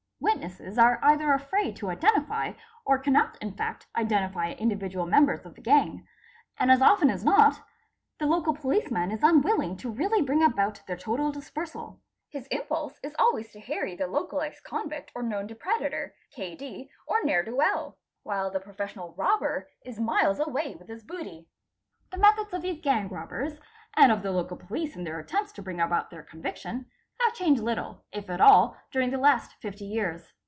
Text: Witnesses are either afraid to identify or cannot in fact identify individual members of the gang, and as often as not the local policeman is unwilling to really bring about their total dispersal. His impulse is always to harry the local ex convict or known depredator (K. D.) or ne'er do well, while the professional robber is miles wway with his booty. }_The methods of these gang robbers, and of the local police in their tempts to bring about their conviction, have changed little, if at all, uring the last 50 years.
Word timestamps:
Witnesses 0.23 0.77
are 0.77 0.99
either 1.01 1.33
afraid 1.33 1.75
to 1.77 1.89
identify 1.89 2.53
or 2.85 2.99
cannot 2.99 3.39
in 3.41 3.53
fact 3.53 3.87
identify 3.95 4.51
individual 4.51 5.07
members 5.07 5.45
of 5.47 5.55
the 5.55 5.61
gang, 5.61 6.07
and 6.59 6.71
as 6.71 6.79
often 6.81 7.09
as 7.09 7.25
not 7.25 7.61
the 8.19 8.27
local 8.27 8.53
policeman 8.53 9.09
is 9.11 9.23
unwilling 9.23 9.75
to 9.77 9.89
really 9.89 10.21
bring 10.21 10.43
about 10.43 10.83
their 10.87 10.95
total 10.95 11.31
dispersal. 11.31 12.01
His 12.29 12.45
impulse 12.47 12.99
is 13.03 13.15
always 13.17 13.51
to 13.51 13.59
harry 13.59 13.95
the 13.95 14.05
local 14.07 14.41
ex 14.41 14.61
convict 14.61 15.11
or 15.15 15.23
known 15.23 15.47
depredator 15.47 16.11
(K. 16.29 16.55
D.) 16.55 16.89
or 17.07 17.23
ne'er 17.23 17.43
do 17.43 17.55
well, 17.55 17.97
while 18.21 18.51
the 18.51 18.59
professional 18.59 19.15
robber 19.17 19.69
is 19.83 19.99
miles 19.99 20.37
wway 20.39 20.75
with 20.77 20.87
his 20.87 21.03
booty. 21.03 21.47
}_The 22.11 22.17
methods 22.19 22.53
of 22.53 22.61
these 22.61 22.79
gang 22.79 23.09
robbers, 23.09 23.59
and 23.95 24.11
of 24.11 24.21
the 24.21 24.31
local 24.31 24.55
police 24.57 24.95
in 24.95 25.03
their 25.03 25.21
tempts 25.23 25.51
to 25.53 25.63
bring 25.63 25.79
about 25.81 26.11
their 26.11 26.23
conviction, 26.23 26.85
have 27.25 27.35
changed 27.35 27.61
little, 27.61 28.03
if 28.11 28.27
at 28.31 28.41
all, 28.41 28.75
uring 28.95 29.11
the 29.11 29.17
last 29.17 29.53
50 29.61 29.85
years. 29.85 30.33